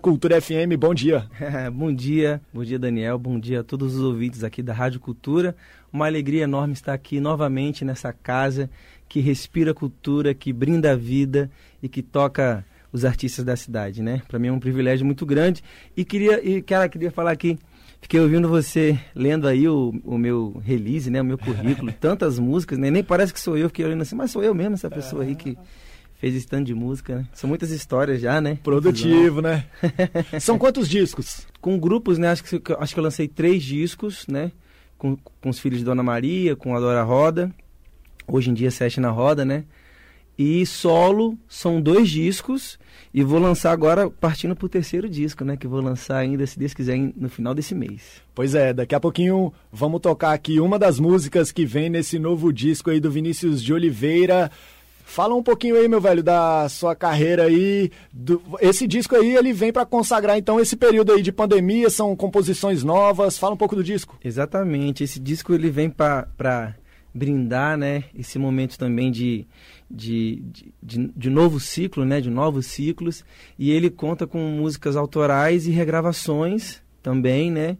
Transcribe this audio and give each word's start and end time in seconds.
Cultura 0.00 0.40
FM, 0.40 0.76
bom 0.76 0.92
dia. 0.92 1.28
bom 1.72 1.94
dia, 1.94 2.42
bom 2.52 2.64
dia 2.64 2.78
Daniel, 2.80 3.16
bom 3.16 3.38
dia 3.38 3.60
a 3.60 3.62
todos 3.62 3.94
os 3.94 4.02
ouvintes 4.02 4.42
aqui 4.42 4.60
da 4.60 4.74
Rádio 4.74 4.98
Cultura. 4.98 5.54
Uma 5.92 6.06
alegria 6.06 6.42
enorme 6.42 6.72
estar 6.72 6.92
aqui 6.92 7.20
novamente 7.20 7.84
nessa 7.84 8.12
casa 8.12 8.68
que 9.08 9.20
respira 9.20 9.72
cultura, 9.72 10.34
que 10.34 10.52
brinda 10.52 10.90
a 10.92 10.96
vida 10.96 11.48
e 11.80 11.88
que 11.88 12.02
toca 12.02 12.66
os 12.92 13.04
artistas 13.04 13.44
da 13.44 13.54
cidade, 13.54 14.02
né? 14.02 14.20
Para 14.26 14.38
mim 14.38 14.48
é 14.48 14.52
um 14.52 14.58
privilégio 14.58 15.06
muito 15.06 15.24
grande 15.24 15.62
e 15.96 16.04
queria 16.04 16.44
e 16.44 16.60
cara 16.60 16.88
queria 16.88 17.12
falar 17.12 17.30
aqui 17.30 17.56
Fiquei 18.04 18.20
ouvindo 18.20 18.46
você 18.46 19.00
lendo 19.14 19.48
aí 19.48 19.66
o, 19.66 19.94
o 20.04 20.18
meu 20.18 20.60
release, 20.62 21.08
né? 21.08 21.22
O 21.22 21.24
meu 21.24 21.38
currículo, 21.38 21.90
tantas 21.98 22.38
músicas, 22.38 22.78
né? 22.78 22.90
Nem 22.90 23.02
parece 23.02 23.32
que 23.32 23.40
sou 23.40 23.56
eu, 23.56 23.68
fiquei 23.68 23.82
olhando 23.82 24.02
assim, 24.02 24.14
mas 24.14 24.30
sou 24.30 24.44
eu 24.44 24.54
mesmo, 24.54 24.74
essa 24.74 24.90
pessoa 24.90 25.22
aí 25.22 25.34
que 25.34 25.56
fez 26.24 26.36
stand 26.36 26.64
de 26.64 26.74
música, 26.74 27.16
né? 27.16 27.28
São 27.34 27.46
muitas 27.46 27.70
histórias 27.70 28.18
já, 28.18 28.40
né? 28.40 28.58
Produtivo, 28.62 29.42
né? 29.42 29.66
São 30.40 30.56
quantos 30.56 30.88
discos? 30.88 31.46
Com 31.60 31.78
grupos, 31.78 32.16
né? 32.16 32.28
Acho 32.28 32.42
que, 32.42 32.72
acho 32.78 32.94
que 32.94 32.98
eu 32.98 33.04
lancei 33.04 33.28
três 33.28 33.62
discos, 33.62 34.26
né? 34.26 34.50
Com, 34.96 35.16
com 35.16 35.50
os 35.50 35.58
filhos 35.58 35.80
de 35.80 35.84
Dona 35.84 36.02
Maria, 36.02 36.56
com 36.56 36.74
a 36.74 36.80
Dora 36.80 37.02
Roda. 37.02 37.50
Hoje 38.26 38.50
em 38.50 38.54
dia, 38.54 38.70
Sete 38.70 39.00
na 39.00 39.10
Roda, 39.10 39.44
né? 39.44 39.64
E 40.38 40.64
solo 40.64 41.38
são 41.46 41.78
dois 41.78 42.08
discos. 42.08 42.78
E 43.12 43.22
vou 43.22 43.38
lançar 43.38 43.70
agora, 43.70 44.08
partindo 44.08 44.56
pro 44.56 44.68
terceiro 44.68 45.08
disco, 45.08 45.44
né? 45.44 45.58
Que 45.58 45.66
vou 45.66 45.82
lançar 45.82 46.16
ainda, 46.16 46.46
se 46.46 46.58
Deus 46.58 46.72
quiser, 46.72 46.98
no 47.16 47.28
final 47.28 47.54
desse 47.54 47.74
mês. 47.74 48.22
Pois 48.34 48.54
é, 48.54 48.72
daqui 48.72 48.94
a 48.94 49.00
pouquinho 49.00 49.52
vamos 49.70 50.00
tocar 50.00 50.32
aqui 50.32 50.58
uma 50.58 50.78
das 50.78 50.98
músicas 50.98 51.52
que 51.52 51.66
vem 51.66 51.90
nesse 51.90 52.18
novo 52.18 52.50
disco 52.50 52.90
aí 52.90 52.98
do 52.98 53.10
Vinícius 53.10 53.62
de 53.62 53.74
Oliveira. 53.74 54.50
Fala 55.06 55.34
um 55.34 55.42
pouquinho 55.42 55.76
aí, 55.76 55.86
meu 55.86 56.00
velho, 56.00 56.22
da 56.22 56.66
sua 56.68 56.96
carreira 56.96 57.44
aí. 57.44 57.90
Do... 58.12 58.42
Esse 58.60 58.86
disco 58.86 59.14
aí, 59.14 59.36
ele 59.36 59.52
vem 59.52 59.70
para 59.70 59.84
consagrar, 59.84 60.36
então, 60.38 60.58
esse 60.58 60.76
período 60.76 61.12
aí 61.12 61.22
de 61.22 61.30
pandemia, 61.30 61.90
são 61.90 62.16
composições 62.16 62.82
novas. 62.82 63.38
Fala 63.38 63.54
um 63.54 63.56
pouco 63.56 63.76
do 63.76 63.84
disco. 63.84 64.18
Exatamente. 64.24 65.04
Esse 65.04 65.20
disco, 65.20 65.52
ele 65.52 65.70
vem 65.70 65.90
para 65.90 66.74
brindar, 67.14 67.76
né? 67.76 68.04
Esse 68.18 68.38
momento 68.38 68.78
também 68.78 69.12
de, 69.12 69.46
de, 69.88 70.42
de, 70.82 71.12
de, 71.14 71.30
novo 71.30 71.60
ciclo, 71.60 72.04
né? 72.04 72.20
De 72.20 72.30
novos 72.30 72.66
ciclos. 72.66 73.24
E 73.58 73.70
ele 73.70 73.90
conta 73.90 74.26
com 74.26 74.38
músicas 74.38 74.96
autorais 74.96 75.66
e 75.66 75.70
regravações 75.70 76.82
também, 77.02 77.52
né? 77.52 77.76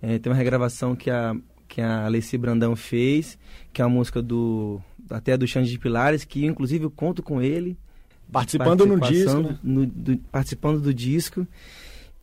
É, 0.00 0.18
tem 0.18 0.32
uma 0.32 0.38
regravação 0.38 0.96
que 0.96 1.10
a, 1.10 1.36
que 1.68 1.80
a 1.80 2.06
Alessi 2.06 2.36
Brandão 2.36 2.74
fez, 2.74 3.38
que 3.72 3.80
é 3.80 3.84
a 3.84 3.88
música 3.88 4.20
do 4.20 4.80
até 5.12 5.36
do 5.36 5.46
Xande 5.46 5.70
de 5.70 5.78
Pilares, 5.78 6.24
que 6.24 6.44
inclusive 6.44 6.84
eu 6.84 6.90
conto 6.90 7.22
com 7.22 7.40
ele. 7.40 7.76
Participando 8.30 8.86
no 8.86 8.98
disco. 9.00 9.40
Né? 9.40 9.58
No, 9.62 9.86
do, 9.86 10.18
participando 10.30 10.80
do 10.80 10.92
disco. 10.92 11.46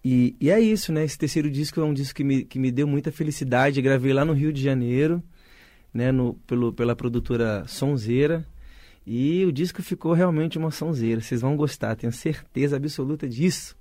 E, 0.03 0.35
e, 0.39 0.49
é 0.49 0.59
isso, 0.59 0.91
né? 0.91 1.03
Esse 1.03 1.17
terceiro 1.17 1.51
disco 1.51 1.79
é 1.79 1.83
um 1.83 1.93
disco 1.93 2.15
que 2.15 2.23
me, 2.23 2.43
que 2.43 2.57
me 2.57 2.71
deu 2.71 2.87
muita 2.87 3.11
felicidade. 3.11 3.79
Eu 3.79 3.83
gravei 3.83 4.13
lá 4.13 4.23
no 4.23 4.33
Rio 4.33 4.51
de 4.51 4.61
Janeiro, 4.61 5.21
né? 5.93 6.11
No, 6.11 6.33
pelo, 6.47 6.73
pela 6.73 6.95
produtora 6.95 7.65
Sonzeira. 7.67 8.45
E 9.05 9.43
o 9.45 9.51
disco 9.51 9.81
ficou 9.81 10.13
realmente 10.13 10.57
uma 10.57 10.71
sonzeira. 10.71 11.19
Vocês 11.19 11.41
vão 11.41 11.55
gostar, 11.55 11.95
tenho 11.95 12.13
certeza 12.13 12.75
absoluta 12.75 13.27
disso. 13.27 13.75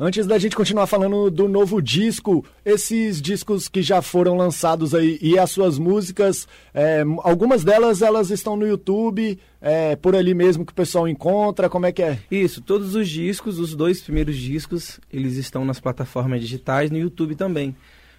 Antes 0.00 0.28
da 0.28 0.38
gente 0.38 0.54
continuar 0.54 0.86
falando 0.86 1.28
do 1.28 1.48
novo 1.48 1.82
disco, 1.82 2.44
esses 2.64 3.20
discos 3.20 3.66
que 3.66 3.82
já 3.82 4.00
foram 4.00 4.36
lançados 4.36 4.94
aí 4.94 5.18
e 5.20 5.36
as 5.36 5.50
suas 5.50 5.76
músicas, 5.76 6.46
é, 6.72 7.02
algumas 7.24 7.64
delas 7.64 8.00
elas 8.00 8.30
estão 8.30 8.56
no 8.56 8.64
YouTube, 8.64 9.36
é, 9.60 9.96
por 9.96 10.14
ali 10.14 10.34
mesmo 10.34 10.64
que 10.64 10.70
o 10.70 10.74
pessoal 10.74 11.08
encontra, 11.08 11.68
como 11.68 11.84
é 11.84 11.90
que 11.90 12.00
é? 12.00 12.20
Isso, 12.30 12.62
todos 12.62 12.94
os 12.94 13.08
discos, 13.08 13.58
os 13.58 13.74
dois 13.74 14.00
primeiros 14.00 14.36
discos, 14.36 15.00
eles 15.12 15.36
estão 15.36 15.64
nas 15.64 15.80
plataformas 15.80 16.40
digitais, 16.40 16.92
no 16.92 16.98
YouTube 16.98 17.34
também. 17.34 17.70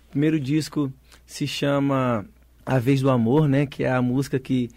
O 0.10 0.12
primeiro 0.12 0.38
disco 0.38 0.92
se 1.26 1.48
chama 1.48 2.26
A 2.66 2.78
Vez 2.78 3.00
do 3.00 3.10
Amor, 3.10 3.48
né, 3.48 3.66
que 3.66 3.86
é 3.86 3.92
a 3.92 4.02
música 4.02 4.38
que 4.38 4.70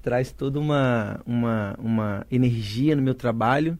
traz 0.00 0.32
toda 0.32 0.58
uma, 0.58 1.20
uma, 1.26 1.74
uma 1.78 2.26
energia 2.30 2.96
no 2.96 3.02
meu 3.02 3.14
trabalho. 3.14 3.78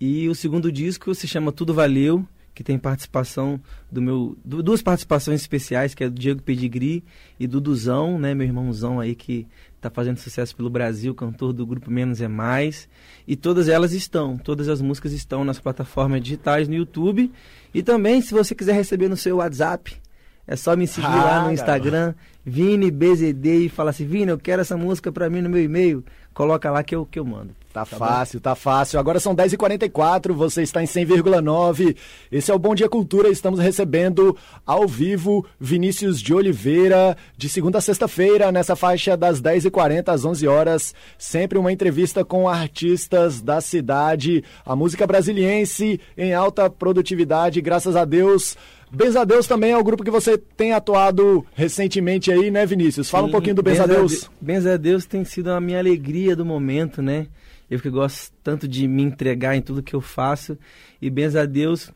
E 0.00 0.28
o 0.28 0.34
segundo 0.34 0.70
disco 0.70 1.14
se 1.14 1.26
chama 1.26 1.50
Tudo 1.50 1.74
Valeu, 1.74 2.26
que 2.54 2.64
tem 2.64 2.78
participação 2.78 3.60
do 3.90 4.02
meu. 4.02 4.36
duas 4.44 4.82
participações 4.82 5.40
especiais, 5.40 5.94
que 5.94 6.02
é 6.02 6.10
do 6.10 6.18
Diego 6.18 6.42
Pedigree 6.42 7.04
e 7.38 7.46
do 7.46 7.60
Duzão, 7.60 8.18
né? 8.18 8.34
Meu 8.34 8.46
irmãozão 8.46 8.98
aí 8.98 9.14
que 9.14 9.46
está 9.76 9.88
fazendo 9.88 10.18
sucesso 10.18 10.56
pelo 10.56 10.68
Brasil, 10.68 11.14
cantor 11.14 11.52
do 11.52 11.64
grupo 11.64 11.90
Menos 11.90 12.20
é 12.20 12.26
Mais. 12.26 12.88
E 13.28 13.36
todas 13.36 13.68
elas 13.68 13.92
estão, 13.92 14.36
todas 14.36 14.68
as 14.68 14.80
músicas 14.80 15.12
estão 15.12 15.44
nas 15.44 15.60
plataformas 15.60 16.20
digitais 16.20 16.66
no 16.68 16.74
YouTube. 16.74 17.30
E 17.72 17.82
também, 17.82 18.20
se 18.20 18.34
você 18.34 18.54
quiser 18.54 18.74
receber 18.74 19.08
no 19.08 19.16
seu 19.16 19.36
WhatsApp, 19.36 19.96
é 20.44 20.56
só 20.56 20.74
me 20.74 20.86
seguir 20.86 21.06
ah, 21.06 21.24
lá 21.24 21.44
no 21.44 21.52
Instagram, 21.52 22.14
Vini 22.44 22.90
BZD, 22.90 23.66
e 23.66 23.68
falar 23.68 23.90
assim: 23.90 24.06
Vini, 24.06 24.30
eu 24.30 24.38
quero 24.38 24.62
essa 24.62 24.76
música 24.76 25.12
para 25.12 25.28
mim 25.30 25.42
no 25.42 25.48
meu 25.50 25.62
e-mail. 25.62 26.04
Coloca 26.34 26.70
lá 26.70 26.82
que 26.82 26.94
eu, 26.94 27.06
que 27.06 27.18
eu 27.18 27.24
mando. 27.24 27.54
Tá, 27.72 27.84
tá 27.84 27.96
fácil, 27.96 28.38
bom? 28.38 28.42
tá 28.42 28.54
fácil. 28.54 28.98
Agora 28.98 29.20
são 29.20 29.36
10h44, 29.36 30.32
você 30.32 30.62
está 30.62 30.82
em 30.82 30.86
100,9. 30.86 31.96
Esse 32.32 32.50
é 32.50 32.54
o 32.54 32.58
Bom 32.58 32.74
Dia 32.74 32.88
Cultura. 32.88 33.28
Estamos 33.28 33.60
recebendo 33.60 34.36
ao 34.66 34.86
vivo 34.86 35.44
Vinícius 35.60 36.20
de 36.20 36.32
Oliveira, 36.32 37.16
de 37.36 37.48
segunda 37.48 37.78
a 37.78 37.80
sexta-feira, 37.80 38.50
nessa 38.50 38.74
faixa 38.74 39.16
das 39.16 39.40
10h40 39.40 40.08
às 40.08 40.24
11 40.24 40.48
horas. 40.48 40.94
Sempre 41.18 41.58
uma 41.58 41.70
entrevista 41.70 42.24
com 42.24 42.48
artistas 42.48 43.42
da 43.42 43.60
cidade. 43.60 44.42
A 44.64 44.74
música 44.74 45.06
brasiliense 45.06 46.00
em 46.16 46.32
alta 46.32 46.70
produtividade, 46.70 47.60
graças 47.60 47.96
a 47.96 48.04
Deus. 48.04 48.56
Benzadeus 48.90 49.46
também 49.46 49.72
é 49.72 49.76
o 49.76 49.84
grupo 49.84 50.02
que 50.02 50.10
você 50.10 50.38
tem 50.38 50.72
atuado 50.72 51.44
recentemente 51.54 52.32
aí, 52.32 52.50
né, 52.50 52.64
Vinícius? 52.64 53.10
Fala 53.10 53.26
um 53.26 53.30
pouquinho 53.30 53.54
do 53.54 53.62
Benzadeus. 53.62 54.30
Benzadeus 54.40 55.04
tem 55.04 55.24
sido 55.24 55.50
a 55.50 55.60
minha 55.60 55.78
alegria 55.78 56.34
do 56.34 56.44
momento, 56.44 57.02
né? 57.02 57.26
Eu 57.70 57.78
que 57.78 57.90
gosto 57.90 58.32
tanto 58.42 58.66
de 58.66 58.88
me 58.88 59.02
entregar 59.02 59.56
em 59.56 59.62
tudo 59.62 59.82
que 59.82 59.94
eu 59.94 60.00
faço. 60.00 60.56
E 61.00 61.10
benza 61.10 61.42
a 61.42 61.46
Deus, 61.46 61.92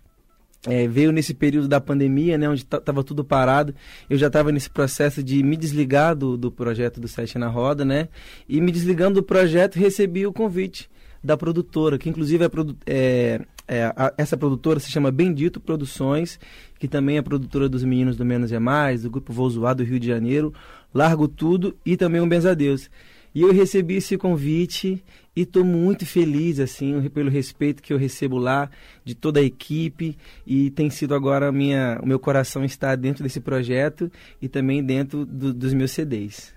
é, 0.66 0.86
veio 0.86 1.10
nesse 1.10 1.34
período 1.34 1.66
da 1.66 1.80
pandemia, 1.80 2.38
né, 2.38 2.48
onde 2.48 2.62
estava 2.62 3.02
tudo 3.02 3.24
parado. 3.24 3.74
Eu 4.08 4.16
já 4.16 4.28
estava 4.28 4.52
nesse 4.52 4.70
processo 4.70 5.22
de 5.22 5.42
me 5.42 5.56
desligar 5.56 6.14
do, 6.14 6.36
do 6.36 6.52
projeto 6.52 7.00
do 7.00 7.08
Sete 7.08 7.36
na 7.36 7.48
Roda, 7.48 7.84
né? 7.84 8.08
E 8.48 8.60
me 8.60 8.70
desligando 8.70 9.16
do 9.16 9.22
projeto, 9.22 9.76
recebi 9.76 10.26
o 10.26 10.32
convite 10.32 10.88
da 11.22 11.36
produtora, 11.36 11.98
que 11.98 12.08
inclusive 12.08 12.44
é, 12.44 12.48
é, 12.86 13.40
é 13.68 13.84
a, 13.84 14.12
essa 14.16 14.36
produtora 14.36 14.80
se 14.80 14.90
chama 14.90 15.10
Bendito 15.10 15.60
Produções, 15.60 16.38
que 16.78 16.88
também 16.88 17.16
é 17.16 17.22
produtora 17.22 17.68
dos 17.68 17.84
Meninos 17.84 18.16
do 18.16 18.24
Menos 18.24 18.52
é 18.52 18.58
Mais, 18.58 19.02
do 19.02 19.10
Grupo 19.10 19.32
Vou 19.32 19.48
Zoar 19.48 19.74
do 19.74 19.84
Rio 19.84 20.00
de 20.00 20.06
Janeiro, 20.06 20.52
Largo 20.92 21.28
Tudo 21.28 21.76
e 21.86 21.96
também 21.96 22.20
um 22.20 22.28
Benzadeus. 22.28 22.90
E 23.34 23.42
eu 23.42 23.52
recebi 23.52 23.96
esse 23.96 24.16
convite 24.18 25.02
e 25.34 25.42
estou 25.42 25.64
muito 25.64 26.04
feliz 26.04 26.60
assim 26.60 27.08
pelo 27.08 27.30
respeito 27.30 27.82
que 27.82 27.92
eu 27.92 27.98
recebo 27.98 28.36
lá 28.36 28.68
de 29.04 29.14
toda 29.14 29.40
a 29.40 29.42
equipe 29.42 30.16
e 30.46 30.70
tem 30.70 30.90
sido 30.90 31.14
agora 31.14 31.50
minha 31.50 31.98
o 32.02 32.06
meu 32.06 32.18
coração 32.18 32.64
está 32.64 32.94
dentro 32.94 33.22
desse 33.22 33.40
projeto 33.40 34.10
e 34.40 34.48
também 34.48 34.84
dentro 34.84 35.24
do, 35.24 35.54
dos 35.54 35.72
meus 35.72 35.92
CDs. 35.92 36.52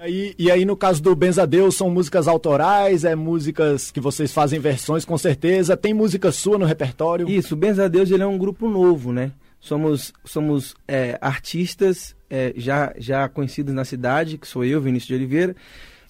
E 0.00 0.02
aí, 0.02 0.34
e 0.38 0.50
aí, 0.50 0.64
no 0.64 0.76
caso 0.76 1.02
do 1.02 1.14
Benzadeus, 1.14 1.76
são 1.76 1.90
músicas 1.90 2.26
autorais, 2.26 3.04
é 3.04 3.14
músicas 3.14 3.90
que 3.90 4.00
vocês 4.00 4.32
fazem 4.32 4.58
versões, 4.58 5.04
com 5.04 5.18
certeza. 5.18 5.76
Tem 5.76 5.92
música 5.92 6.32
sua 6.32 6.56
no 6.56 6.64
repertório? 6.64 7.28
Isso, 7.28 7.52
o 7.52 7.56
Benzadeus 7.56 8.10
ele 8.10 8.22
é 8.22 8.26
um 8.26 8.38
grupo 8.38 8.66
novo, 8.66 9.12
né? 9.12 9.32
Somos, 9.60 10.12
somos 10.24 10.74
é, 10.88 11.18
artistas 11.20 12.16
é, 12.30 12.52
já, 12.56 12.94
já 12.96 13.28
conhecidos 13.28 13.74
na 13.74 13.84
cidade, 13.84 14.38
que 14.38 14.46
sou 14.46 14.64
eu, 14.64 14.80
Vinícius 14.80 15.08
de 15.08 15.14
Oliveira, 15.14 15.54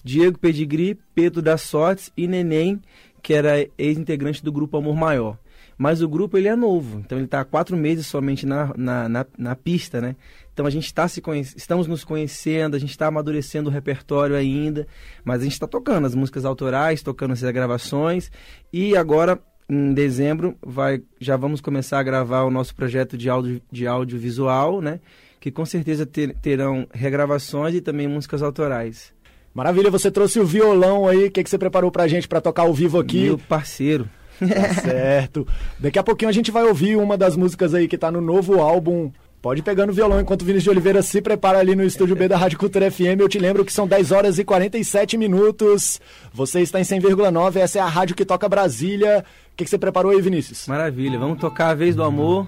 Diego 0.03 0.39
Pedigree, 0.39 0.97
Pedro 1.13 1.41
das 1.41 1.61
Sortes 1.61 2.11
e 2.15 2.27
Neném, 2.27 2.81
que 3.21 3.33
era 3.33 3.67
ex-integrante 3.77 4.43
do 4.43 4.51
grupo 4.51 4.77
Amor 4.77 4.95
Maior. 4.95 5.37
Mas 5.77 6.01
o 6.01 6.07
grupo 6.07 6.37
ele 6.37 6.47
é 6.47 6.55
novo, 6.55 6.99
então 6.99 7.17
ele 7.17 7.25
está 7.25 7.41
há 7.41 7.45
quatro 7.45 7.75
meses 7.75 8.05
somente 8.05 8.45
na, 8.45 8.71
na, 8.77 9.09
na, 9.09 9.25
na 9.37 9.55
pista, 9.55 9.99
né? 9.99 10.15
Então 10.53 10.65
a 10.65 10.69
gente 10.69 10.85
está 10.85 11.07
se 11.07 11.21
estamos 11.55 11.87
nos 11.87 12.03
conhecendo, 12.03 12.75
a 12.75 12.79
gente 12.79 12.91
está 12.91 13.07
amadurecendo 13.07 13.69
o 13.69 13.73
repertório 13.73 14.35
ainda, 14.35 14.85
mas 15.23 15.41
a 15.41 15.43
gente 15.43 15.53
está 15.53 15.65
tocando 15.65 16.05
as 16.05 16.13
músicas 16.13 16.45
autorais, 16.45 17.01
tocando 17.01 17.31
essas 17.31 17.49
gravações 17.51 18.31
e 18.71 18.95
agora 18.95 19.41
em 19.71 19.93
dezembro 19.93 20.57
vai, 20.61 21.01
já 21.17 21.37
vamos 21.37 21.61
começar 21.61 21.97
a 21.97 22.03
gravar 22.03 22.43
o 22.43 22.51
nosso 22.51 22.75
projeto 22.75 23.17
de, 23.17 23.29
de 23.71 23.87
audiovisual, 23.87 24.81
né? 24.81 24.99
Que 25.39 25.49
com 25.49 25.65
certeza 25.65 26.05
ter, 26.05 26.35
terão 26.41 26.85
regravações 26.93 27.73
e 27.73 27.79
também 27.79 28.05
músicas 28.05 28.43
autorais. 28.43 29.13
Maravilha, 29.53 29.89
você 29.89 30.11
trouxe 30.11 30.41
o 30.41 30.45
violão 30.45 31.07
aí, 31.07 31.27
o 31.27 31.31
que, 31.31 31.41
que 31.41 31.49
você 31.49 31.57
preparou 31.57 31.89
pra 31.89 32.07
gente 32.07 32.27
para 32.27 32.41
tocar 32.41 32.63
ao 32.63 32.73
vivo 32.73 32.99
aqui? 32.99 33.23
Meu 33.23 33.37
parceiro. 33.37 34.09
Tá 34.39 34.73
certo. 34.73 35.47
Daqui 35.79 35.99
a 35.99 36.03
pouquinho 36.03 36.29
a 36.29 36.33
gente 36.33 36.51
vai 36.51 36.63
ouvir 36.63 36.97
uma 36.97 37.17
das 37.17 37.37
músicas 37.37 37.73
aí 37.73 37.87
que 37.87 37.97
tá 37.97 38.11
no 38.11 38.19
novo 38.19 38.59
álbum 38.59 39.11
Pode 39.41 39.61
ir 39.61 39.63
pegando 39.63 39.89
o 39.89 39.93
violão 39.93 40.21
enquanto 40.21 40.43
o 40.43 40.45
Vinícius 40.45 40.65
de 40.65 40.69
Oliveira 40.69 41.01
se 41.01 41.19
prepara 41.19 41.57
ali 41.57 41.75
no 41.75 41.83
estúdio 41.83 42.15
B 42.15 42.27
da 42.27 42.37
Rádio 42.37 42.59
Cultura 42.59 42.91
FM. 42.91 43.19
Eu 43.19 43.27
te 43.27 43.39
lembro 43.39 43.65
que 43.65 43.73
são 43.73 43.87
10 43.87 44.11
horas 44.11 44.37
e 44.37 44.43
47 44.45 45.17
minutos. 45.17 45.99
Você 46.31 46.61
está 46.61 46.79
em 46.79 46.83
100,9, 46.83 47.55
essa 47.55 47.79
é 47.79 47.81
a 47.81 47.87
rádio 47.87 48.15
que 48.15 48.23
toca 48.23 48.47
Brasília. 48.47 49.25
O 49.51 49.57
que, 49.57 49.63
que 49.63 49.69
você 49.69 49.79
preparou 49.79 50.11
aí, 50.11 50.21
Vinícius? 50.21 50.67
Maravilha, 50.67 51.17
vamos 51.17 51.39
tocar 51.39 51.69
A 51.69 51.73
Vez 51.73 51.95
do 51.95 52.03
Amor, 52.03 52.47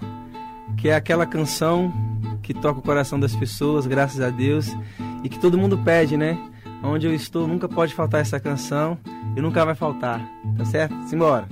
que 0.77 0.87
é 0.87 0.95
aquela 0.95 1.25
canção 1.25 1.91
que 2.43 2.53
toca 2.53 2.79
o 2.79 2.83
coração 2.83 3.19
das 3.19 3.35
pessoas, 3.35 3.87
graças 3.87 4.21
a 4.21 4.29
Deus, 4.29 4.67
e 5.23 5.29
que 5.29 5.39
todo 5.39 5.57
mundo 5.57 5.79
pede, 5.79 6.15
né? 6.15 6.37
Onde 6.83 7.07
eu 7.07 7.13
estou, 7.13 7.47
nunca 7.47 7.67
pode 7.67 7.95
faltar 7.95 8.21
essa 8.21 8.39
canção 8.39 8.99
e 9.35 9.41
nunca 9.41 9.65
vai 9.65 9.73
faltar, 9.73 10.21
tá 10.57 10.65
certo? 10.65 10.95
Simbora! 11.07 11.47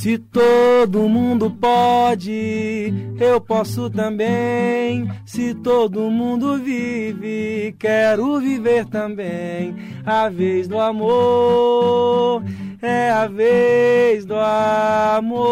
Se 0.00 0.16
todo 0.16 1.06
mundo 1.10 1.50
pode, 1.50 2.90
eu 3.20 3.38
posso 3.38 3.90
também. 3.90 5.06
Se 5.26 5.52
todo 5.52 6.10
mundo 6.10 6.56
vive, 6.56 7.76
quero 7.78 8.40
viver 8.40 8.86
também. 8.86 9.76
A 10.06 10.30
vez 10.30 10.66
do 10.66 10.80
amor 10.80 12.42
é 12.80 13.10
a 13.10 13.26
vez 13.26 14.24
do 14.24 14.36
amor. 14.36 15.50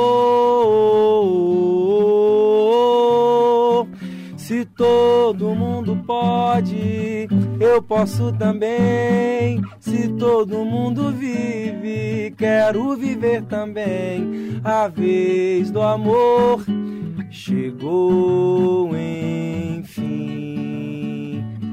Se 4.39 4.65
todo 4.65 5.55
mundo 5.55 5.95
pode, 6.07 7.29
eu 7.61 7.83
posso 7.83 8.33
também. 8.33 9.61
Se 9.81 10.09
todo 10.09 10.65
mundo 10.65 11.11
vive, 11.11 12.35
quero 12.37 12.97
viver 12.97 13.43
também. 13.45 14.61
A 14.65 14.89
vez 14.89 15.71
do 15.71 15.83
amor 15.83 16.65
chegou 17.31 18.97
enfim. 19.79 20.19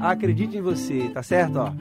Acredite 0.00 0.56
em 0.56 0.62
você, 0.62 1.10
tá 1.12 1.22
certo? 1.22 1.58
Ó. 1.58 1.72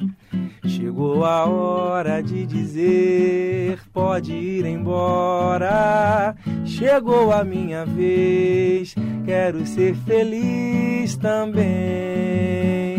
Chegou 0.68 1.24
a 1.24 1.46
hora 1.46 2.22
de 2.22 2.46
dizer: 2.46 3.80
pode 3.94 4.34
ir 4.34 4.66
embora. 4.66 6.36
Chegou 6.66 7.32
a 7.32 7.44
minha 7.44 7.86
vez, 7.86 8.96
quero 9.26 9.66
ser 9.66 9.96
feliz 9.96 11.16
também. 11.18 12.95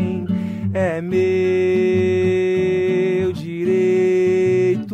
É 0.78 1.00
meu 1.00 1.17
direito. 3.32 4.87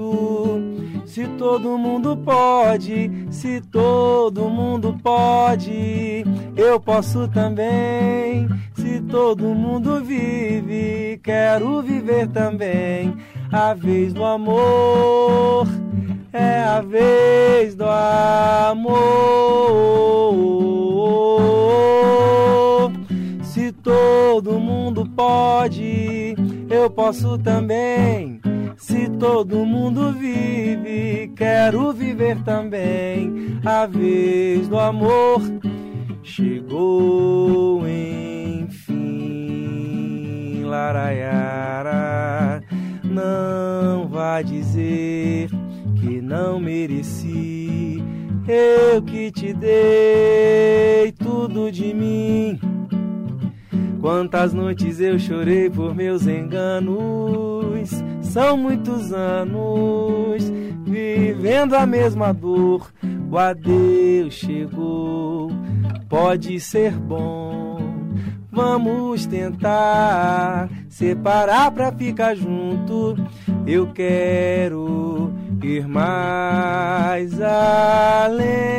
Se 1.05 1.26
todo 1.37 1.76
mundo 1.76 2.17
pode, 2.19 3.11
se 3.32 3.61
todo 3.62 4.49
mundo 4.49 4.96
pode, 5.02 6.25
eu 6.56 6.79
posso 6.79 7.26
também. 7.26 8.49
Se 8.75 9.00
todo 9.00 9.43
mundo 9.46 10.00
vive, 10.05 11.19
quero 11.20 11.82
viver 11.82 12.29
também. 12.29 13.17
A 13.50 13.75
vez 13.75 14.12
do 14.12 14.25
amor 14.25 15.67
é 16.32 16.62
a 16.62 16.81
vez 16.81 17.75
do 17.75 17.87
amor. 17.87 19.02
Todo 23.82 24.61
mundo 24.61 25.05
pode, 25.17 26.37
eu 26.70 26.88
posso 26.88 27.37
também. 27.37 28.40
Se 28.76 29.08
todo 29.08 29.67
mundo 29.67 30.12
vive, 30.12 31.32
quero 31.37 31.93
viver 31.93 32.40
também. 32.44 33.58
A 33.64 33.87
vez 33.87 34.69
do 34.69 34.79
amor 34.79 35.43
chegou 36.23 37.82
enfim. 38.62 39.43
Laraiara, 40.64 42.62
não 43.05 44.06
vá 44.08 44.43
dizer 44.43 45.49
que 46.00 46.20
não 46.20 46.61
mereci. 46.61 48.00
Eu 48.46 49.02
que 49.02 49.31
te 49.32 49.52
dei 49.52 51.12
tudo 51.12 51.70
de 51.70 51.93
mim. 51.93 52.72
Quantas 54.03 54.53
noites 54.53 54.99
eu 54.99 55.17
chorei 55.17 55.71
por 55.71 55.95
meus 55.95 56.27
enganos. 56.27 57.89
São 58.21 58.57
muitos 58.57 59.13
anos 59.13 60.43
vivendo 60.85 61.75
a 61.75 61.87
mesma 61.87 62.35
dor. 62.35 62.93
O 63.31 63.39
adeus 63.39 64.35
chegou, 64.35 65.53
pode 66.09 66.59
ser 66.59 66.91
bom. 66.93 67.79
Vamos 68.51 69.25
tentar 69.25 70.69
separar 70.89 71.71
pra 71.71 71.93
ficar 71.93 72.35
junto. 72.35 73.15
Eu 73.65 73.93
quero 73.93 75.33
ir 75.63 75.87
mais 75.87 77.41
além. 77.41 78.73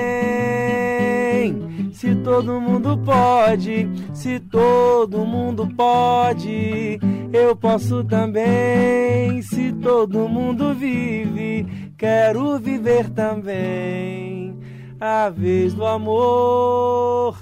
Se 2.03 2.13
todo 2.15 2.59
mundo 2.59 2.97
pode, 2.97 3.87
se 4.13 4.37
todo 4.37 5.25
mundo 5.25 5.65
pode, 5.73 6.99
eu 7.31 7.55
posso 7.55 8.03
também. 8.03 9.41
Se 9.41 9.71
todo 9.71 10.27
mundo 10.27 10.73
vive, 10.73 11.93
quero 11.97 12.59
viver 12.59 13.09
também. 13.09 14.59
A 14.99 15.29
vez 15.29 15.73
do 15.73 15.85
amor 15.85 17.37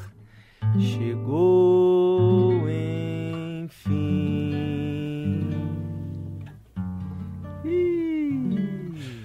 chegou 0.77 2.69
enfim. 3.63 3.89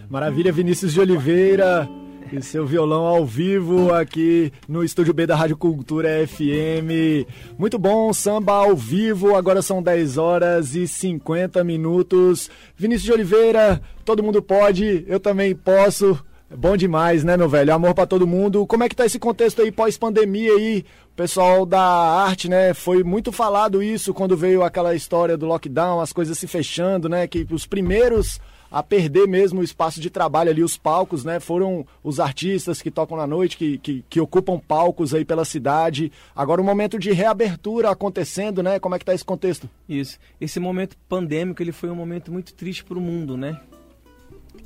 Maravilha, 0.08 0.50
Vinícius 0.50 0.94
de 0.94 1.00
Oliveira. 1.02 1.86
E 2.32 2.42
seu 2.42 2.66
violão 2.66 3.06
ao 3.06 3.24
vivo 3.24 3.94
aqui 3.94 4.52
no 4.68 4.82
estúdio 4.82 5.14
B 5.14 5.26
da 5.26 5.36
Rádio 5.36 5.56
Cultura 5.56 6.26
FM. 6.26 7.24
Muito 7.56 7.78
bom, 7.78 8.12
samba 8.12 8.52
ao 8.52 8.74
vivo. 8.74 9.36
Agora 9.36 9.62
são 9.62 9.80
10 9.80 10.18
horas 10.18 10.74
e 10.74 10.88
50 10.88 11.62
minutos. 11.62 12.50
Vinícius 12.76 13.04
de 13.04 13.12
Oliveira, 13.12 13.80
todo 14.04 14.24
mundo 14.24 14.42
pode, 14.42 15.04
eu 15.06 15.20
também 15.20 15.54
posso. 15.54 16.18
Bom 16.50 16.76
demais, 16.76 17.22
né, 17.22 17.36
meu 17.36 17.48
velho? 17.48 17.72
Amor 17.72 17.94
para 17.94 18.06
todo 18.06 18.26
mundo. 18.26 18.66
Como 18.66 18.82
é 18.82 18.88
que 18.88 18.96
tá 18.96 19.06
esse 19.06 19.18
contexto 19.18 19.62
aí 19.62 19.70
pós-pandemia 19.70 20.52
aí? 20.52 20.84
Pessoal 21.14 21.64
da 21.64 21.80
arte, 21.80 22.48
né, 22.48 22.74
foi 22.74 23.02
muito 23.02 23.32
falado 23.32 23.82
isso 23.82 24.12
quando 24.12 24.36
veio 24.36 24.62
aquela 24.62 24.94
história 24.94 25.36
do 25.36 25.46
lockdown, 25.46 26.00
as 26.00 26.12
coisas 26.12 26.36
se 26.36 26.46
fechando, 26.46 27.08
né, 27.08 27.26
que 27.26 27.46
os 27.50 27.66
primeiros 27.66 28.38
a 28.70 28.82
perder 28.82 29.26
mesmo 29.26 29.60
o 29.60 29.64
espaço 29.64 30.00
de 30.00 30.10
trabalho 30.10 30.50
ali, 30.50 30.62
os 30.62 30.76
palcos, 30.76 31.24
né? 31.24 31.40
Foram 31.40 31.86
os 32.02 32.20
artistas 32.20 32.82
que 32.82 32.90
tocam 32.90 33.16
na 33.16 33.26
noite, 33.26 33.56
que, 33.56 33.78
que, 33.78 34.04
que, 34.08 34.20
ocupam 34.20 34.58
palcos 34.58 35.14
aí 35.14 35.24
pela 35.24 35.44
cidade. 35.44 36.12
Agora 36.34 36.60
o 36.60 36.64
um 36.64 36.66
momento 36.66 36.98
de 36.98 37.12
reabertura 37.12 37.90
acontecendo, 37.90 38.62
né? 38.62 38.78
Como 38.78 38.94
é 38.94 38.98
que 38.98 39.04
tá 39.04 39.14
esse 39.14 39.24
contexto? 39.24 39.68
Isso. 39.88 40.18
Esse 40.40 40.58
momento 40.58 40.96
pandêmico, 41.08 41.62
ele 41.62 41.72
foi 41.72 41.90
um 41.90 41.94
momento 41.94 42.32
muito 42.32 42.54
triste 42.54 42.84
para 42.84 42.98
o 42.98 43.00
mundo, 43.00 43.36
né? 43.36 43.60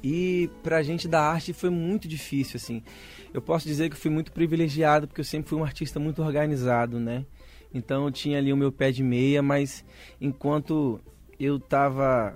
E 0.02 0.48
pra 0.62 0.82
gente 0.82 1.06
da 1.06 1.20
arte 1.20 1.52
foi 1.52 1.70
muito 1.70 2.08
difícil, 2.08 2.56
assim. 2.56 2.82
Eu 3.32 3.42
posso 3.42 3.66
dizer 3.66 3.90
que 3.90 3.96
fui 3.96 4.10
muito 4.10 4.32
privilegiado, 4.32 5.06
porque 5.06 5.20
eu 5.20 5.24
sempre 5.24 5.48
fui 5.48 5.58
um 5.58 5.64
artista 5.64 6.00
muito 6.00 6.22
organizado, 6.22 6.98
né? 6.98 7.24
Então 7.72 8.04
eu 8.04 8.10
tinha 8.10 8.38
ali 8.38 8.52
o 8.52 8.56
meu 8.56 8.72
pé 8.72 8.90
de 8.90 9.02
meia, 9.02 9.42
mas 9.42 9.84
enquanto 10.20 11.00
eu 11.38 11.56
estava 11.56 12.34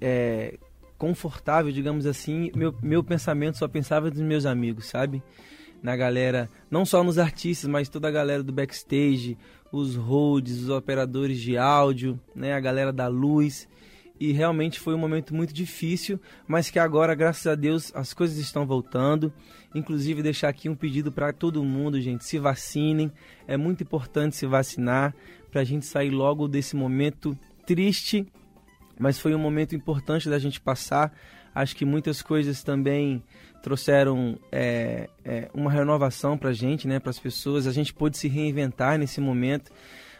é, 0.00 0.58
confortável, 0.98 1.72
digamos 1.72 2.06
assim, 2.06 2.50
meu, 2.54 2.74
meu 2.82 3.02
pensamento 3.02 3.58
só 3.58 3.68
pensava 3.68 4.10
nos 4.10 4.20
meus 4.20 4.46
amigos, 4.46 4.86
sabe? 4.86 5.22
Na 5.82 5.96
galera, 5.96 6.48
não 6.70 6.84
só 6.84 7.04
nos 7.04 7.18
artistas, 7.18 7.68
mas 7.68 7.88
toda 7.88 8.08
a 8.08 8.10
galera 8.10 8.42
do 8.42 8.52
backstage, 8.52 9.36
os 9.70 9.96
holds, 9.96 10.62
os 10.62 10.70
operadores 10.70 11.38
de 11.38 11.58
áudio, 11.58 12.18
né, 12.34 12.54
a 12.54 12.60
galera 12.60 12.92
da 12.92 13.06
luz. 13.06 13.68
E 14.18 14.32
realmente 14.32 14.78
foi 14.78 14.94
um 14.94 14.98
momento 14.98 15.34
muito 15.34 15.52
difícil, 15.52 16.20
mas 16.46 16.70
que 16.70 16.78
agora, 16.78 17.14
graças 17.14 17.46
a 17.46 17.54
Deus, 17.54 17.92
as 17.94 18.14
coisas 18.14 18.38
estão 18.38 18.64
voltando. 18.64 19.32
Inclusive, 19.74 20.22
deixar 20.22 20.48
aqui 20.48 20.68
um 20.68 20.76
pedido 20.76 21.10
para 21.10 21.32
todo 21.32 21.64
mundo, 21.64 22.00
gente: 22.00 22.24
se 22.24 22.38
vacinem. 22.38 23.10
É 23.46 23.56
muito 23.56 23.82
importante 23.82 24.36
se 24.36 24.46
vacinar 24.46 25.14
para 25.50 25.62
a 25.62 25.64
gente 25.64 25.84
sair 25.84 26.10
logo 26.10 26.46
desse 26.46 26.76
momento 26.76 27.36
triste 27.66 28.26
mas 28.98 29.18
foi 29.18 29.34
um 29.34 29.38
momento 29.38 29.74
importante 29.74 30.28
da 30.28 30.38
gente 30.38 30.60
passar. 30.60 31.12
Acho 31.54 31.76
que 31.76 31.84
muitas 31.84 32.22
coisas 32.22 32.62
também 32.62 33.22
trouxeram 33.62 34.38
é, 34.52 35.08
é, 35.24 35.50
uma 35.54 35.70
renovação 35.70 36.36
para 36.36 36.50
a 36.50 36.52
gente, 36.52 36.86
né, 36.86 36.98
para 36.98 37.10
as 37.10 37.18
pessoas. 37.18 37.66
A 37.66 37.72
gente 37.72 37.94
pôde 37.94 38.18
se 38.18 38.28
reinventar 38.28 38.98
nesse 38.98 39.20
momento, 39.20 39.72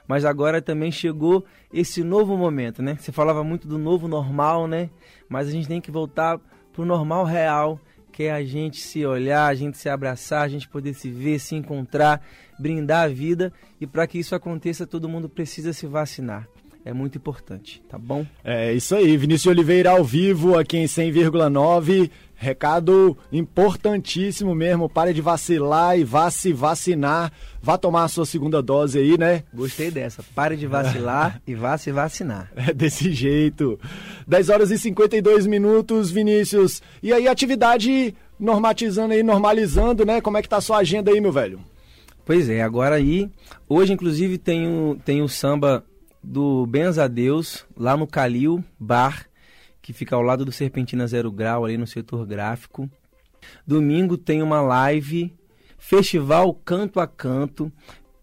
mas 0.07 0.25
agora 0.25 0.63
também 0.63 0.91
chegou 0.91 1.45
esse 1.73 2.03
novo 2.03 2.37
momento, 2.37 2.83
né? 2.83 2.97
Você 2.99 3.11
falava 3.11 3.43
muito 3.43 3.67
do 3.67 3.79
novo 3.79 4.07
normal, 4.07 4.67
né? 4.67 4.91
Mas 5.29 5.49
a 5.49 5.51
gente 5.51 5.69
tem 5.69 5.81
que 5.81 5.91
voltar 5.91 6.39
para 6.73 6.83
o 6.83 6.85
normal 6.85 7.25
real, 7.25 7.81
que 8.13 8.25
é 8.25 8.33
a 8.33 8.45
gente 8.45 8.81
se 8.81 9.05
olhar, 9.05 9.47
a 9.47 9.55
gente 9.55 9.77
se 9.77 9.89
abraçar, 9.89 10.43
a 10.43 10.49
gente 10.49 10.69
poder 10.69 10.95
se 10.95 11.11
ver, 11.11 11.39
se 11.39 11.55
encontrar, 11.55 12.25
brindar 12.59 13.05
a 13.05 13.09
vida. 13.09 13.53
E 13.81 13.87
para 13.87 14.07
que 14.07 14.19
isso 14.19 14.35
aconteça, 14.35 14.87
todo 14.87 15.09
mundo 15.09 15.29
precisa 15.29 15.73
se 15.73 15.87
vacinar 15.87 16.49
é 16.85 16.93
muito 16.93 17.17
importante, 17.17 17.83
tá 17.89 17.97
bom? 17.97 18.27
É 18.45 18.75
isso 18.75 18.95
aí, 18.95 19.17
Vinícius 19.17 19.47
Oliveira 19.51 19.91
ao 19.91 20.05
vivo 20.05 20.59
aqui 20.59 20.77
em 20.77 20.85
100,9. 20.85 22.11
Recado 22.37 23.17
importantíssimo 23.33 24.55
mesmo, 24.55 24.89
pare 24.89 25.15
de 25.15 25.23
vacilar 25.23 25.99
e 25.99 26.05
vá 26.05 26.31
se 26.31 26.53
vacinar. 26.53 27.33
Vá 27.63 27.79
tomar 27.79 28.05
a 28.05 28.09
sua 28.09 28.27
segunda 28.27 28.61
dose 28.61 28.99
aí, 28.99 29.17
né? 29.17 29.45
Gostei 29.55 29.91
dessa. 29.91 30.23
Pare 30.35 30.57
de 30.57 30.67
vacilar 30.67 31.41
e 31.47 31.55
vá 31.55 31.79
se 31.79 31.91
vacinar. 31.91 32.53
É 32.55 32.75
desse 32.75 33.11
jeito. 33.13 33.81
10 34.27 34.51
horas 34.51 34.71
e 34.71 34.77
52 34.79 35.47
minutos, 35.47 36.11
Vinícius. 36.11 36.83
E 37.03 37.15
aí, 37.15 37.27
atividade 37.27 38.15
normatizando 38.39 39.15
aí, 39.15 39.23
normalizando, 39.23 40.05
né? 40.05 40.21
Como 40.21 40.37
é 40.37 40.43
que 40.43 40.49
tá 40.49 40.59
a 40.59 40.61
sua 40.61 40.79
agenda 40.79 41.11
aí, 41.11 41.21
meu 41.21 41.33
velho? 41.33 41.61
Pois 42.27 42.49
é, 42.51 42.63
agora 42.63 42.97
aí, 42.97 43.31
hoje 43.69 43.93
inclusive 43.93 44.39
tem 44.39 44.67
o, 44.67 44.99
tem 45.05 45.23
o 45.23 45.29
samba 45.29 45.85
do 46.25 46.67
Benza 46.67 47.09
Deus, 47.09 47.67
lá 47.77 47.97
no 47.97 48.07
Calil 48.07 48.65
Bar, 48.79 49.27
que 49.83 49.93
fica 49.93 50.17
ao 50.17 50.23
lado 50.23 50.45
do 50.45 50.53
Serpentina 50.53 51.07
Zero 51.07 51.31
Grau, 51.31 51.65
ali 51.65 51.77
no 51.77 51.87
setor 51.87 52.27
gráfico. 52.27 52.91
Domingo 53.67 54.17
tem 54.17 54.43
uma 54.43 54.61
live, 54.63 55.33
Festival 55.79 56.55
Canto 56.55 56.99
a 56.99 57.07
Canto, 57.07 57.71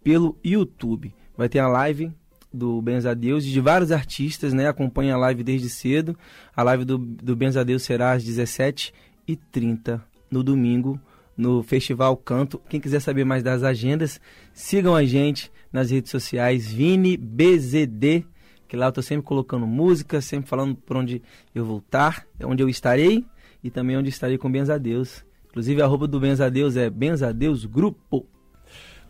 pelo 0.03 0.37
YouTube. 0.43 1.13
Vai 1.37 1.47
ter 1.47 1.59
a 1.59 1.67
live 1.67 2.11
do 2.51 2.81
Benza 2.81 3.15
Deus 3.15 3.45
e 3.45 3.51
de 3.51 3.61
vários 3.61 3.91
artistas, 3.91 4.53
né? 4.53 4.67
Acompanha 4.67 5.13
a 5.15 5.17
live 5.17 5.43
desde 5.43 5.69
cedo. 5.69 6.17
A 6.55 6.63
live 6.63 6.83
do, 6.83 6.97
do 6.97 7.35
Deus 7.35 7.83
será 7.83 8.13
às 8.13 8.25
17h30 8.25 10.01
no 10.29 10.43
domingo, 10.43 10.99
no 11.41 11.63
Festival 11.63 12.15
Canto. 12.17 12.61
Quem 12.69 12.79
quiser 12.79 12.99
saber 12.99 13.25
mais 13.25 13.41
das 13.41 13.63
agendas, 13.63 14.21
sigam 14.53 14.95
a 14.95 15.03
gente 15.03 15.51
nas 15.73 15.89
redes 15.89 16.11
sociais, 16.11 16.71
Vini 16.71 17.17
BZD, 17.17 18.23
que 18.67 18.77
lá 18.77 18.85
eu 18.85 18.89
estou 18.89 19.03
sempre 19.03 19.25
colocando 19.25 19.65
música, 19.65 20.21
sempre 20.21 20.47
falando 20.47 20.75
por 20.75 20.95
onde 20.95 21.19
eu 21.55 21.65
vou 21.65 21.79
estar, 21.79 22.27
onde 22.43 22.61
eu 22.61 22.69
estarei 22.69 23.25
e 23.63 23.71
também 23.71 23.97
onde 23.97 24.09
estarei 24.09 24.37
com 24.37 24.51
Benzadeus. 24.51 25.25
Inclusive 25.49 25.81
a 25.81 25.87
roupa 25.87 26.07
do 26.07 26.19
Benzadeus 26.19 26.77
é 26.77 26.89
Benzadeus 26.89 27.65
Grupo. 27.65 28.27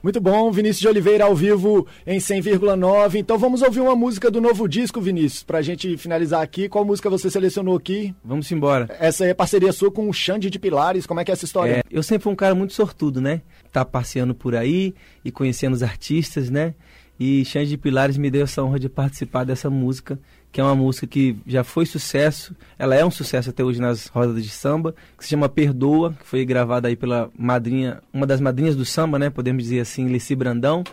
Muito 0.03 0.19
bom, 0.19 0.51
Vinícius 0.51 0.79
de 0.79 0.87
Oliveira 0.87 1.25
ao 1.25 1.35
vivo 1.35 1.85
em 2.07 2.17
100,9. 2.17 3.15
Então 3.15 3.37
vamos 3.37 3.61
ouvir 3.61 3.81
uma 3.81 3.95
música 3.95 4.31
do 4.31 4.41
novo 4.41 4.67
disco, 4.67 4.99
Vinícius, 4.99 5.43
pra 5.43 5.61
gente 5.61 5.95
finalizar 5.95 6.41
aqui. 6.41 6.67
Qual 6.67 6.83
música 6.83 7.07
você 7.07 7.29
selecionou 7.29 7.77
aqui? 7.77 8.13
Vamos 8.25 8.51
embora. 8.51 8.89
Essa 8.99 9.25
é 9.25 9.33
parceria 9.33 9.71
sua 9.71 9.91
com 9.91 10.09
o 10.09 10.13
Xande 10.13 10.49
de 10.49 10.57
Pilares. 10.57 11.05
Como 11.05 11.19
é 11.19 11.23
que 11.23 11.29
é 11.29 11.33
essa 11.33 11.45
história? 11.45 11.73
É, 11.73 11.83
eu 11.91 12.01
sempre 12.01 12.23
fui 12.23 12.33
um 12.33 12.35
cara 12.35 12.55
muito 12.55 12.73
sortudo, 12.73 13.21
né? 13.21 13.41
Tá 13.71 13.85
passeando 13.85 14.33
por 14.33 14.55
aí 14.55 14.95
e 15.23 15.31
conhecendo 15.31 15.73
os 15.73 15.83
artistas, 15.83 16.49
né? 16.49 16.73
E 17.23 17.45
Xande 17.45 17.69
de 17.69 17.77
Pilares 17.77 18.17
me 18.17 18.31
deu 18.31 18.45
essa 18.45 18.63
honra 18.63 18.79
de 18.79 18.89
participar 18.89 19.43
dessa 19.43 19.69
música 19.69 20.17
que 20.51 20.59
é 20.59 20.63
uma 20.63 20.75
música 20.75 21.07
que 21.07 21.37
já 21.47 21.63
foi 21.63 21.85
sucesso, 21.85 22.55
ela 22.77 22.93
é 22.93 23.05
um 23.05 23.11
sucesso 23.11 23.51
até 23.51 23.63
hoje 23.63 23.79
nas 23.79 24.07
rodas 24.07 24.43
de 24.43 24.49
samba, 24.49 24.93
que 25.17 25.23
se 25.23 25.29
chama 25.29 25.47
Perdoa, 25.47 26.13
que 26.13 26.27
foi 26.27 26.43
gravada 26.43 26.87
aí 26.87 26.95
pela 26.95 27.29
madrinha, 27.37 28.01
uma 28.11 28.27
das 28.27 28.41
madrinhas 28.41 28.75
do 28.75 28.83
samba, 28.83 29.17
né, 29.17 29.29
podemos 29.29 29.63
dizer 29.63 29.79
assim, 29.79 30.09
Leci 30.09 30.35
Brandão, 30.35 30.83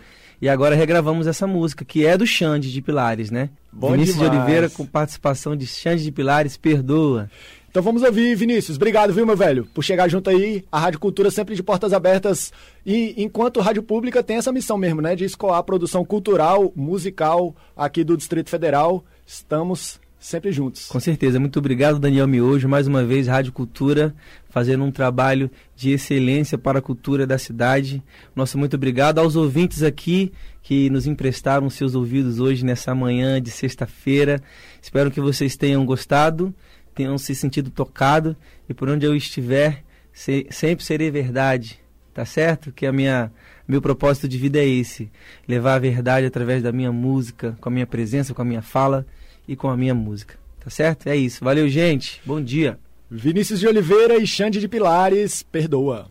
e 0.41 0.47
agora 0.47 0.75
regravamos 0.75 1.27
essa 1.27 1.45
música, 1.45 1.83
que 1.83 2.05
é 2.05 2.17
do 2.17 2.25
Xande 2.25 2.71
de 2.71 2.81
Pilares, 2.81 3.29
né? 3.29 3.49
Bom 3.73 3.91
Vinícius 3.91 4.15
demais. 4.15 4.31
de 4.31 4.37
Oliveira 4.37 4.69
com 4.69 4.85
participação 4.85 5.53
de 5.53 5.67
Xande 5.67 6.03
de 6.03 6.11
Pilares, 6.11 6.55
Perdoa. 6.55 7.29
Então 7.69 7.83
vamos 7.83 8.01
ouvir, 8.01 8.35
Vinícius. 8.35 8.77
Obrigado, 8.77 9.13
viu, 9.13 9.27
meu 9.27 9.37
velho, 9.37 9.67
por 9.73 9.83
chegar 9.83 10.07
junto 10.09 10.29
aí. 10.29 10.65
A 10.71 10.79
Rádio 10.79 10.99
Cultura 10.99 11.29
sempre 11.29 11.55
de 11.55 11.61
portas 11.61 11.93
abertas. 11.93 12.51
E 12.83 13.13
enquanto 13.15 13.59
Rádio 13.59 13.83
Pública 13.83 14.23
tem 14.23 14.37
essa 14.37 14.51
missão 14.51 14.75
mesmo, 14.75 15.01
né? 15.01 15.15
De 15.15 15.23
escoar 15.23 15.59
a 15.59 15.63
produção 15.63 16.03
cultural, 16.03 16.73
musical 16.75 17.55
aqui 17.77 18.03
do 18.03 18.17
Distrito 18.17 18.49
Federal. 18.49 19.05
Estamos 19.23 19.99
sempre 20.19 20.51
juntos. 20.51 20.87
Com 20.87 20.99
certeza. 20.99 21.39
Muito 21.39 21.59
obrigado, 21.59 21.99
Daniel 21.99 22.27
Miojo. 22.27 22.67
Mais 22.67 22.87
uma 22.87 23.03
vez, 23.03 23.27
Rádio 23.27 23.53
Cultura, 23.53 24.13
fazendo 24.49 24.83
um 24.83 24.91
trabalho 24.91 25.49
de 25.75 25.91
excelência 25.91 26.57
para 26.57 26.79
a 26.79 26.81
cultura 26.81 27.25
da 27.25 27.37
cidade. 27.37 28.03
Nosso 28.35 28.57
muito 28.57 28.75
obrigado 28.75 29.19
aos 29.19 29.35
ouvintes 29.35 29.83
aqui 29.83 30.31
que 30.61 30.89
nos 30.89 31.07
emprestaram 31.07 31.69
seus 31.69 31.95
ouvidos 31.95 32.39
hoje 32.39 32.65
nessa 32.65 32.93
manhã 32.93 33.41
de 33.41 33.49
sexta-feira. 33.49 34.41
Espero 34.81 35.09
que 35.09 35.21
vocês 35.21 35.55
tenham 35.55 35.85
gostado, 35.85 36.53
tenham 36.93 37.17
se 37.17 37.33
sentido 37.35 37.69
tocado 37.69 38.35
e 38.67 38.73
por 38.73 38.89
onde 38.89 39.05
eu 39.05 39.15
estiver, 39.15 39.83
se, 40.11 40.47
sempre 40.49 40.83
serei 40.83 41.09
verdade. 41.09 41.79
Tá 42.13 42.25
certo? 42.25 42.71
Que 42.71 42.85
a 42.85 42.91
minha 42.91 43.31
meu 43.69 43.83
propósito 43.83 44.27
de 44.27 44.37
vida 44.37 44.57
é 44.57 44.67
esse: 44.67 45.11
levar 45.47 45.75
a 45.75 45.79
verdade 45.79 46.25
através 46.25 46.63
da 46.63 46.71
minha 46.71 46.91
música, 46.91 47.55
com 47.61 47.69
a 47.69 47.71
minha 47.71 47.85
presença, 47.85 48.33
com 48.33 48.41
a 48.41 48.45
minha 48.45 48.63
fala 48.63 49.05
e 49.47 49.55
com 49.55 49.69
a 49.69 49.77
minha 49.77 49.93
música. 49.93 50.35
Tá 50.59 50.71
certo? 50.71 51.07
É 51.07 51.15
isso. 51.15 51.45
Valeu, 51.45 51.69
gente. 51.69 52.19
Bom 52.25 52.41
dia. 52.41 52.79
Vinícius 53.09 53.59
de 53.59 53.67
Oliveira 53.67 54.17
e 54.17 54.25
Xande 54.25 54.59
de 54.59 54.67
Pilares, 54.67 55.43
perdoa. 55.43 56.07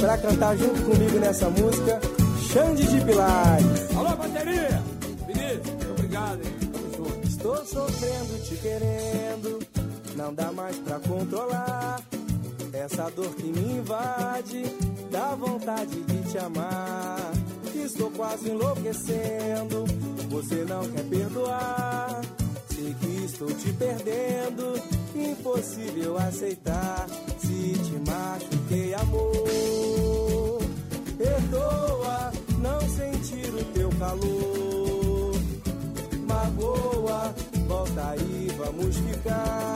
Pra 0.00 0.18
cantar 0.18 0.56
junto 0.56 0.82
comigo 0.82 1.18
nessa 1.18 1.48
música, 1.50 2.00
Xande 2.52 2.86
de 2.86 3.04
Pilares. 3.04 3.96
Alô, 3.96 4.16
bateria! 4.16 4.75
Estou 7.36 7.56
sofrendo, 7.66 8.42
te 8.44 8.56
querendo, 8.56 9.58
não 10.16 10.32
dá 10.34 10.50
mais 10.50 10.74
pra 10.78 10.98
controlar. 11.00 12.00
Essa 12.72 13.10
dor 13.10 13.28
que 13.34 13.44
me 13.44 13.78
invade, 13.78 14.64
dá 15.10 15.34
vontade 15.34 16.02
de 16.02 16.30
te 16.30 16.38
amar. 16.38 17.30
Estou 17.74 18.10
quase 18.12 18.48
enlouquecendo, 18.48 19.84
você 20.30 20.64
não 20.64 20.88
quer 20.88 21.04
perdoar. 21.04 22.22
Sei 22.74 22.94
que 22.94 23.24
estou 23.26 23.48
te 23.48 23.70
perdendo, 23.74 24.80
impossível 25.14 26.16
aceitar. 26.16 27.06
Se 27.38 27.72
te 27.74 28.10
machuquei, 28.10 28.94
amor, 28.94 30.62
perdoa, 31.18 32.32
não 32.60 32.80
sentir 32.80 33.54
o 33.54 33.64
teu 33.74 33.90
calor. 33.98 34.55
Vamos 38.66 38.96
ficar 38.96 39.75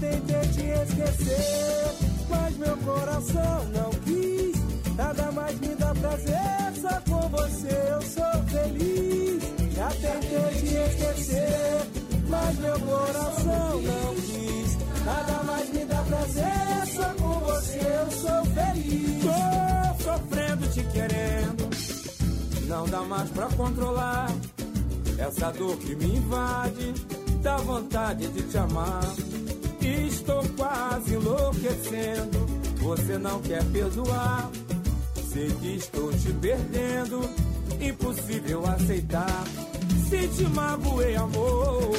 tentei 0.00 0.40
te 0.48 0.66
esquecer, 0.66 1.94
mas 2.28 2.56
meu 2.56 2.76
coração 2.78 3.64
não 3.74 3.90
quis. 4.04 4.56
Nada 4.96 5.32
mais 5.32 5.58
me 5.60 5.74
dá 5.74 5.94
prazer, 5.94 6.72
só 6.80 7.00
com 7.08 7.28
você 7.28 7.68
eu 7.90 8.02
sou 8.02 8.42
feliz. 8.48 9.42
Já 9.74 9.88
tentei 9.88 10.60
te 10.60 10.74
esquecer, 10.74 11.80
mas 12.28 12.58
meu 12.58 12.80
coração 12.80 13.82
não 13.82 14.14
quis. 14.14 14.78
Nada 15.04 15.42
mais 15.44 15.70
me 15.70 15.84
dá 15.84 16.02
prazer, 16.02 16.86
só 16.94 17.14
com 17.14 17.40
você 17.40 17.78
eu 17.78 18.10
sou 18.10 18.44
feliz. 18.54 19.24
Tô 19.24 20.04
sofrendo, 20.04 20.68
te 20.68 20.82
querendo. 20.84 21.68
Não 22.66 22.86
dá 22.86 23.00
mais 23.02 23.30
pra 23.30 23.46
controlar. 23.48 24.30
Essa 25.18 25.50
dor 25.50 25.76
que 25.78 25.96
me 25.96 26.16
invade, 26.16 26.94
dá 27.42 27.56
vontade 27.56 28.28
de 28.28 28.42
te 28.42 28.58
amar. 28.58 29.02
Estou 30.06 30.42
quase 30.56 31.14
enlouquecendo. 31.14 32.46
Você 32.78 33.18
não 33.18 33.40
quer 33.42 33.64
perdoar. 33.64 34.50
Sei 35.32 35.50
que 35.60 35.76
estou 35.76 36.10
te 36.12 36.32
perdendo. 36.34 37.20
Impossível 37.80 38.66
aceitar. 38.66 39.44
Se 40.08 40.28
te 40.28 40.44
magoei, 40.44 41.16
amor. 41.16 41.98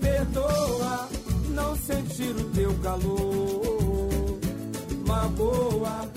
Perdoa. 0.00 1.08
Não 1.50 1.76
sentir 1.76 2.34
o 2.34 2.44
teu 2.50 2.74
calor. 2.82 4.38
Magoa 5.06 6.08